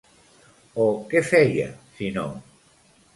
O 0.85 0.87
què 1.11 1.21
feia, 1.33 1.67
si 1.99 2.09
no? 2.17 2.25